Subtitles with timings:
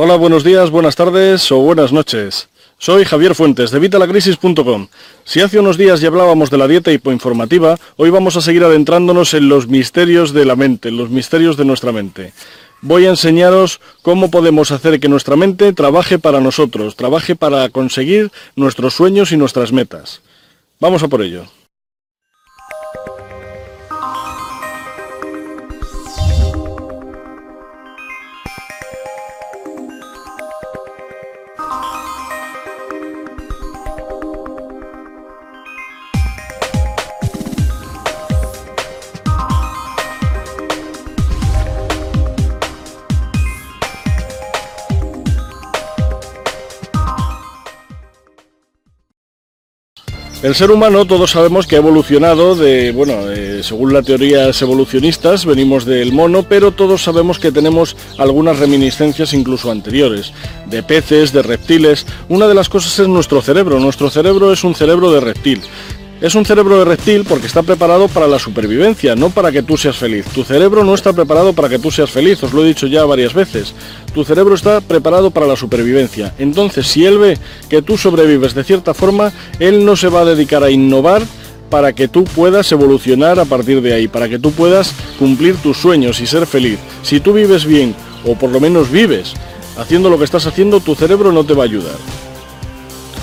[0.00, 2.48] Hola, buenos días, buenas tardes o buenas noches.
[2.78, 4.86] Soy Javier Fuentes de Vitalacrisis.com.
[5.24, 9.34] Si hace unos días ya hablábamos de la dieta hipoinformativa, hoy vamos a seguir adentrándonos
[9.34, 12.32] en los misterios de la mente, en los misterios de nuestra mente.
[12.80, 18.30] Voy a enseñaros cómo podemos hacer que nuestra mente trabaje para nosotros, trabaje para conseguir
[18.54, 20.22] nuestros sueños y nuestras metas.
[20.78, 21.42] Vamos a por ello.
[50.48, 55.44] El ser humano todos sabemos que ha evolucionado de, bueno, eh, según las teorías evolucionistas,
[55.44, 60.32] venimos del mono, pero todos sabemos que tenemos algunas reminiscencias incluso anteriores,
[60.64, 62.06] de peces, de reptiles.
[62.30, 63.78] Una de las cosas es nuestro cerebro.
[63.78, 65.60] Nuestro cerebro es un cerebro de reptil.
[66.22, 69.76] Es un cerebro de reptil porque está preparado para la supervivencia, no para que tú
[69.76, 70.24] seas feliz.
[70.34, 73.04] Tu cerebro no está preparado para que tú seas feliz, os lo he dicho ya
[73.04, 73.74] varias veces.
[74.14, 76.34] Tu cerebro está preparado para la supervivencia.
[76.38, 80.24] Entonces, si él ve que tú sobrevives de cierta forma, él no se va a
[80.24, 81.22] dedicar a innovar
[81.70, 85.76] para que tú puedas evolucionar a partir de ahí, para que tú puedas cumplir tus
[85.76, 86.78] sueños y ser feliz.
[87.02, 89.34] Si tú vives bien, o por lo menos vives,
[89.76, 91.96] haciendo lo que estás haciendo, tu cerebro no te va a ayudar.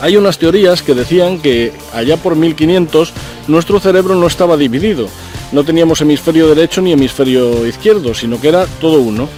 [0.00, 3.12] Hay unas teorías que decían que allá por 1500
[3.48, 5.08] nuestro cerebro no estaba dividido.
[5.52, 9.28] No teníamos hemisferio derecho ni hemisferio izquierdo, sino que era todo uno.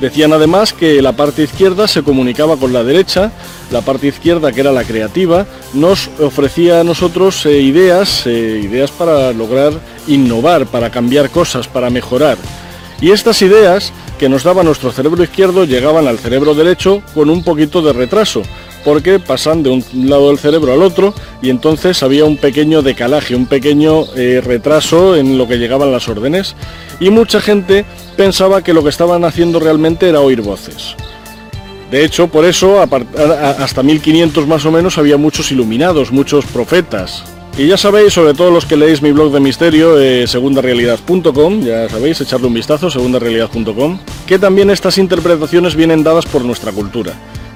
[0.00, 3.32] Decían además que la parte izquierda se comunicaba con la derecha,
[3.70, 8.90] la parte izquierda, que era la creativa, nos ofrecía a nosotros eh, ideas, eh, ideas
[8.90, 9.72] para lograr
[10.06, 12.38] innovar, para cambiar cosas, para mejorar.
[13.00, 17.42] Y estas ideas que nos daba nuestro cerebro izquierdo llegaban al cerebro derecho con un
[17.42, 18.42] poquito de retraso,
[18.84, 23.34] porque pasan de un lado del cerebro al otro y entonces había un pequeño decalaje,
[23.34, 26.54] un pequeño eh, retraso en lo que llegaban las órdenes
[27.00, 27.84] y mucha gente
[28.16, 30.94] pensaba que lo que estaban haciendo realmente era oír voces.
[31.90, 37.22] De hecho, por eso, hasta 1500 más o menos, había muchos iluminados, muchos profetas.
[37.56, 41.88] Y ya sabéis, sobre todo los que leéis mi blog de misterio, eh, segundarealidad.com, ya
[41.88, 47.12] sabéis, echarle un vistazo, segundarealidad.com, que también estas interpretaciones vienen dadas por nuestra cultura.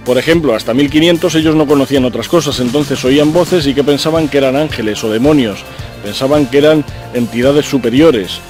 [0.09, 4.27] Por ejemplo, hasta 1500 ellos no conocían otras cosas, entonces oían voces y que pensaban
[4.29, 5.59] que eran ángeles o demonios,
[6.03, 6.83] pensaban que eran
[7.13, 8.41] entidades superiores.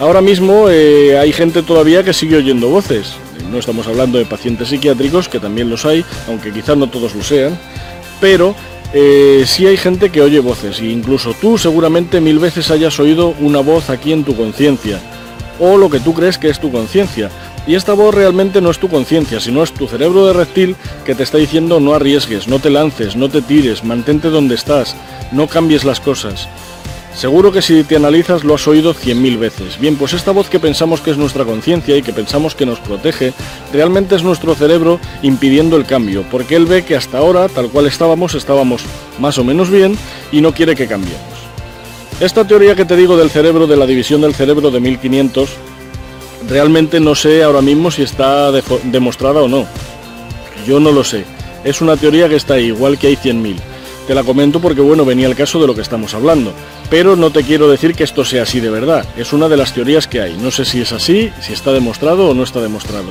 [0.00, 3.14] Ahora mismo eh, hay gente todavía que sigue oyendo voces.
[3.48, 7.22] No estamos hablando de pacientes psiquiátricos, que también los hay, aunque quizás no todos lo
[7.22, 7.56] sean,
[8.20, 8.56] pero
[8.92, 13.36] eh, sí hay gente que oye voces, e incluso tú seguramente mil veces hayas oído
[13.38, 14.98] una voz aquí en tu conciencia,
[15.60, 17.30] o lo que tú crees que es tu conciencia.
[17.66, 21.14] Y esta voz realmente no es tu conciencia, sino es tu cerebro de reptil que
[21.14, 24.94] te está diciendo no arriesgues, no te lances, no te tires, mantente donde estás,
[25.32, 26.48] no cambies las cosas.
[27.14, 29.78] Seguro que si te analizas lo has oído cien mil veces.
[29.78, 32.80] Bien, pues esta voz que pensamos que es nuestra conciencia y que pensamos que nos
[32.80, 33.32] protege,
[33.72, 37.86] realmente es nuestro cerebro impidiendo el cambio, porque él ve que hasta ahora, tal cual
[37.86, 38.82] estábamos, estábamos
[39.20, 39.96] más o menos bien
[40.32, 41.22] y no quiere que cambiemos.
[42.20, 45.50] Esta teoría que te digo del cerebro, de la división del cerebro de 1500,
[46.48, 49.66] Realmente no sé ahora mismo si está demostrada o no.
[50.66, 51.24] Yo no lo sé.
[51.64, 53.56] Es una teoría que está ahí, igual que hay 100.000.
[54.06, 56.52] Te la comento porque bueno, venía el caso de lo que estamos hablando.
[56.90, 59.06] Pero no te quiero decir que esto sea así de verdad.
[59.16, 60.36] Es una de las teorías que hay.
[60.36, 63.08] No sé si es así, si está demostrado o no está demostrado.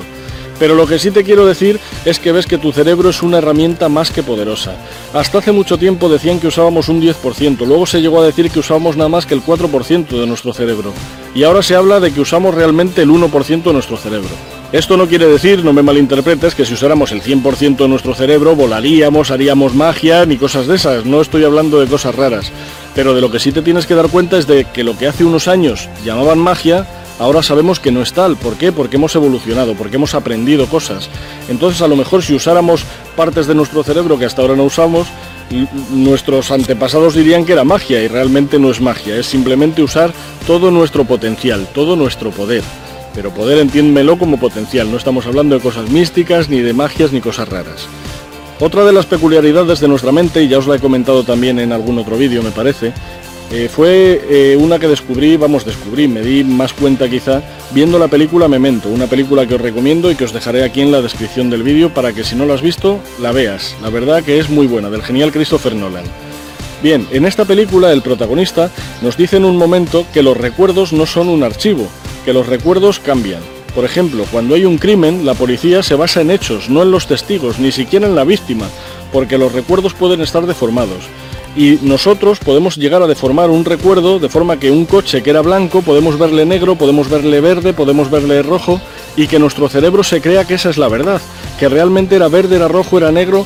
[0.64, 3.40] Pero lo que sí te quiero decir es que ves que tu cerebro es una
[3.40, 4.78] herramienta más que poderosa.
[5.14, 8.60] Hasta hace mucho tiempo decían que usábamos un 10%, luego se llegó a decir que
[8.60, 10.94] usábamos nada más que el 4% de nuestro cerebro.
[11.36, 14.30] Y ahora se habla de que usamos realmente el 1% de nuestro cerebro.
[14.72, 18.56] Esto no quiere decir, no me malinterpretes, que si usáramos el 100% de nuestro cerebro
[18.56, 21.04] volaríamos, haríamos magia ni cosas de esas.
[21.04, 22.54] No estoy hablando de cosas raras.
[22.96, 25.08] Pero de lo que sí te tienes que dar cuenta es de que lo que
[25.08, 26.88] hace unos años llamaban magia,
[27.24, 28.36] ahora sabemos que no es tal.
[28.36, 28.72] ¿Por qué?
[28.72, 31.10] Porque hemos evolucionado, porque hemos aprendido cosas.
[31.48, 32.84] Entonces a lo mejor si usáramos
[33.16, 35.08] partes de nuestro cerebro que hasta ahora no usamos,
[35.92, 40.12] nuestros antepasados dirían que era magia y realmente no es magia, es simplemente usar
[40.46, 42.64] todo nuestro potencial, todo nuestro poder.
[43.16, 47.22] Pero poder entiéndemelo como potencial, no estamos hablando de cosas místicas, ni de magias, ni
[47.22, 47.88] cosas raras.
[48.60, 51.72] Otra de las peculiaridades de nuestra mente, y ya os la he comentado también en
[51.72, 52.92] algún otro vídeo me parece,
[53.56, 58.08] eh, fue eh, una que descubrí, vamos, descubrí, me di más cuenta quizá, viendo la
[58.08, 61.52] película Memento, una película que os recomiendo y que os dejaré aquí en la descripción
[61.52, 63.76] del vídeo para que si no la has visto, la veas.
[63.84, 66.06] La verdad que es muy buena, del genial Christopher Nolan.
[66.82, 68.72] Bien, en esta película el protagonista
[69.04, 71.88] nos dice en un momento que los recuerdos no son un archivo,
[72.26, 73.44] que los recuerdos cambian.
[73.76, 77.06] Por ejemplo, cuando hay un crimen, la policía se basa en hechos, no en los
[77.06, 78.66] testigos, ni siquiera en la víctima,
[79.12, 81.04] porque los recuerdos pueden estar deformados.
[81.56, 85.42] Y nosotros podemos llegar a deformar un recuerdo de forma que un coche que era
[85.42, 88.82] blanco podemos verle negro, podemos verle verde, podemos verle rojo
[89.16, 91.22] y que nuestro cerebro se crea que esa es la verdad,
[91.60, 93.46] que realmente era verde, era rojo, era negro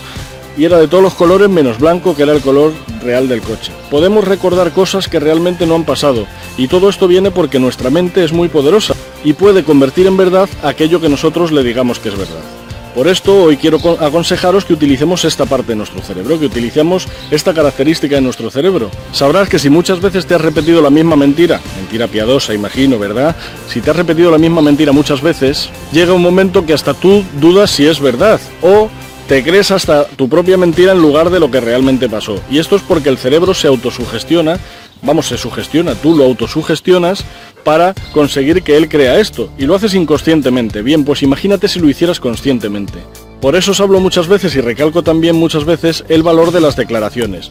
[0.58, 2.72] y era de todos los colores menos blanco que era el color
[3.04, 3.74] real del coche.
[3.92, 6.28] Podemos recordar cosas que realmente no han pasado
[6.58, 8.96] y todo esto viene porque nuestra mente es muy poderosa
[9.26, 12.67] y puede convertir en verdad aquello que nosotros le digamos que es verdad.
[12.98, 17.54] Por esto hoy quiero aconsejaros que utilicemos esta parte de nuestro cerebro, que utilicemos esta
[17.54, 18.90] característica de nuestro cerebro.
[19.12, 23.36] Sabrás que si muchas veces te has repetido la misma mentira, mentira piadosa imagino, ¿verdad?
[23.70, 27.24] Si te has repetido la misma mentira muchas veces, llega un momento que hasta tú
[27.40, 28.90] dudas si es verdad o
[29.28, 32.42] te crees hasta tu propia mentira en lugar de lo que realmente pasó.
[32.50, 34.58] Y esto es porque el cerebro se autosugestiona,
[35.02, 37.24] vamos, se sugestiona, tú lo autosugestionas
[37.64, 39.50] para conseguir que él crea esto.
[39.58, 40.82] Y lo haces inconscientemente.
[40.82, 43.00] Bien, pues imagínate si lo hicieras conscientemente.
[43.42, 46.76] Por eso os hablo muchas veces y recalco también muchas veces el valor de las
[46.76, 47.50] declaraciones.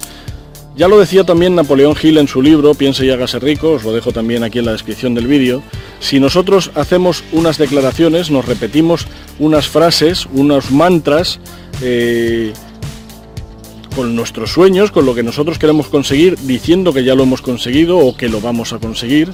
[0.77, 3.95] Ya lo decía también Napoleón Hill en su libro Piense y hágase rico, os lo
[3.95, 5.63] dejo también aquí en la descripción del vídeo.
[6.01, 9.07] Si nosotros hacemos unas declaraciones, nos repetimos
[9.39, 11.41] unas frases, unos mantras,
[11.81, 12.53] eh,
[13.97, 17.99] con nuestros sueños, con lo que nosotros queremos conseguir, diciendo que ya lo hemos conseguido
[17.99, 19.33] o que lo vamos a conseguir.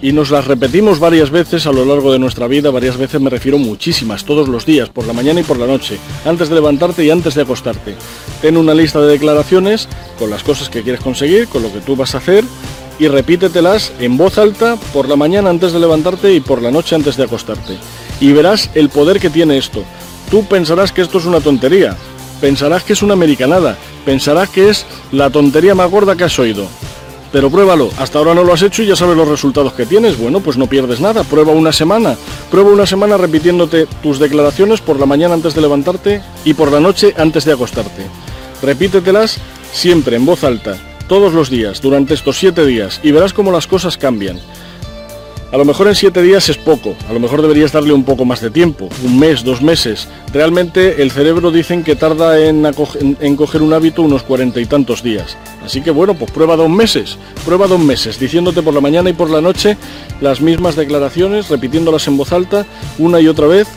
[0.00, 3.30] Y nos las repetimos varias veces a lo largo de nuestra vida, varias veces me
[3.30, 7.04] refiero muchísimas, todos los días, por la mañana y por la noche, antes de levantarte
[7.04, 7.96] y antes de acostarte.
[8.40, 9.88] Ten una lista de declaraciones
[10.18, 12.44] con las cosas que quieres conseguir, con lo que tú vas a hacer
[13.00, 16.94] y repítetelas en voz alta por la mañana antes de levantarte y por la noche
[16.94, 17.78] antes de acostarte.
[18.20, 19.82] Y verás el poder que tiene esto.
[20.30, 21.96] Tú pensarás que esto es una tontería,
[22.40, 26.66] pensarás que es una americanada, pensarás que es la tontería más gorda que has oído.
[27.32, 30.16] Pero pruébalo, hasta ahora no lo has hecho y ya sabes los resultados que tienes.
[30.16, 32.16] Bueno, pues no pierdes nada, prueba una semana.
[32.48, 36.78] Prueba una semana repitiéndote tus declaraciones por la mañana antes de levantarte y por la
[36.78, 38.06] noche antes de acostarte.
[38.62, 39.38] Repítetelas
[39.72, 40.76] siempre en voz alta,
[41.08, 44.38] todos los días, durante estos siete días, y verás cómo las cosas cambian.
[45.54, 48.24] A lo mejor en siete días es poco, a lo mejor deberías darle un poco
[48.24, 50.08] más de tiempo, un mes, dos meses.
[50.32, 52.64] Realmente el cerebro dicen que tarda en,
[53.36, 55.36] coger un hábito unos cuarenta y tantos días.
[55.64, 59.12] Así que bueno, pues prueba dos meses, prueba dos meses, diciéndote por la mañana y
[59.12, 59.76] por la noche
[60.20, 62.66] las mismas declaraciones, repitiéndolas en voz alta
[62.98, 63.68] una y otra vez,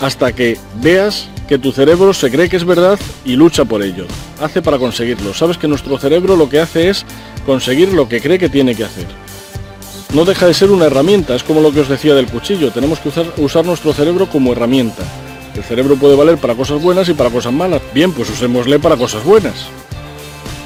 [0.00, 4.06] hasta que veas que tu cerebro se cree que es verdad y lucha por ello.
[4.40, 5.34] Hace para conseguirlo.
[5.34, 7.04] Sabes que nuestro cerebro lo que hace es
[7.44, 9.25] conseguir lo que cree que tiene que hacer
[10.16, 13.00] no deja de ser una herramienta, es como lo que os decía del cuchillo, tenemos
[13.00, 15.02] que usar, nuestro cerebro como herramienta.
[15.54, 17.82] El cerebro puede valer para cosas buenas y para cosas malas.
[17.92, 19.66] Bien, pues usémosle para cosas buenas.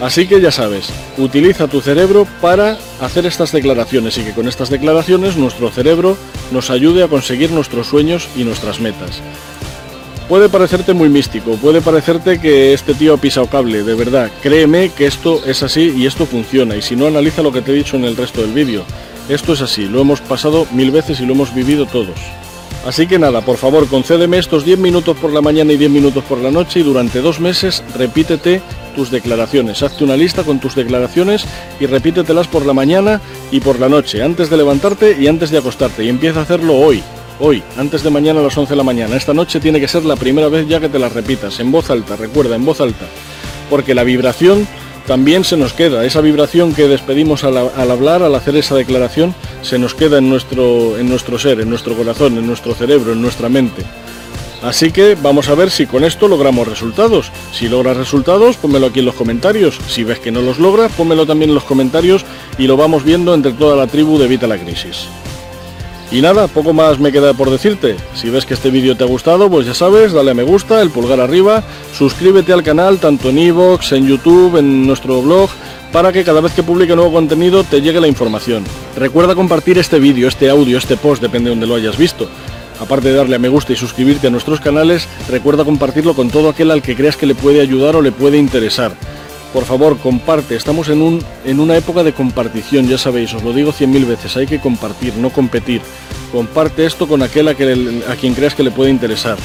[0.01, 4.71] Así que ya sabes, utiliza tu cerebro para hacer estas declaraciones y que con estas
[4.71, 6.17] declaraciones nuestro cerebro
[6.53, 9.21] nos ayude a conseguir nuestros sueños y nuestras metas.
[10.29, 14.91] Puede parecerte muy místico, puede parecerte que este tío ha pisado cable, de verdad, créeme
[14.91, 17.75] que esto es así y esto funciona, y si no analiza lo que te he
[17.75, 18.85] dicho en el resto del vídeo.
[19.29, 22.19] Esto es así, lo hemos pasado mil veces y lo hemos vivido todos.
[22.87, 26.25] Así que nada, por favor, concédeme estos 10 minutos por la mañana y 10 minutos
[26.25, 28.63] por la noche y durante dos meses repítete
[28.97, 29.83] tus declaraciones.
[29.83, 31.45] Hazte una lista con tus declaraciones
[31.79, 33.21] y repítetelas por la mañana
[33.51, 36.05] y por la noche, antes de levantarte y antes de acostarte.
[36.05, 37.03] Y empieza a hacerlo hoy,
[37.39, 39.15] hoy, antes de mañana a las 11 de la mañana.
[39.15, 41.91] Esta noche tiene que ser la primera vez ya que te las repitas, en voz
[41.91, 43.05] alta, recuerda, en voz alta.
[43.69, 44.67] Porque la vibración
[45.07, 46.05] también se nos queda.
[46.05, 50.99] Esa vibración que despedimos al, hablar, al hacer esa declaración, se nos queda en nuestro,
[50.99, 53.83] en nuestro ser, en nuestro corazón, en nuestro cerebro, en nuestra mente.
[54.63, 57.33] Así que vamos a ver si con esto logramos resultados.
[57.53, 59.79] Si logras resultados, pónmelo aquí en los comentarios.
[59.89, 62.25] Si ves que no los logras, pónmelo también en los comentarios
[62.59, 65.09] y lo vamos viendo entre toda la tribu de Evita la Crisis.
[66.13, 67.97] Y nada, poco más me queda por decirte.
[68.15, 70.83] Si ves que este vídeo te ha gustado, pues ya sabes, dale a me gusta,
[70.83, 71.63] el pulgar arriba,
[71.97, 75.49] suscríbete al canal tanto en iVoox, en YouTube, en nuestro blog,
[75.93, 78.65] para que cada vez que publique nuevo contenido te llegue la información.
[78.97, 82.29] Recuerda compartir este vídeo, este audio, este post, depende de donde lo hayas visto.
[82.81, 86.49] Aparte de darle a me gusta y suscribirte a nuestros canales, recuerda compartirlo con todo
[86.49, 88.97] aquel al que creas que le puede ayudar o le puede interesar.
[89.53, 90.55] Por favor, comparte.
[90.55, 94.05] Estamos en, un, en una época de compartición, ya sabéis, os lo digo cien mil
[94.05, 94.37] veces.
[94.37, 95.83] Hay que compartir, no competir.
[96.31, 99.37] Comparte esto con aquel a, quien creas que le puede interesar.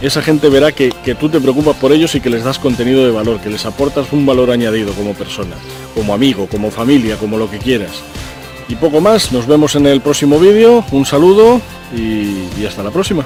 [0.00, 3.04] Esa gente verá que, que tú te preocupas por ellos y que les das contenido
[3.04, 5.54] de valor, que les aportas un valor añadido como persona,
[5.94, 8.02] como amigo, como familia, como lo que quieras.
[8.68, 11.60] Y poco más, nos vemos en el próximo vídeo, un saludo
[11.96, 13.24] y hasta la próxima.